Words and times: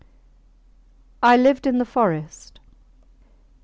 I 1.21 1.37
lived 1.37 1.67
in 1.67 1.77
the 1.77 1.85
forest. 1.85 2.59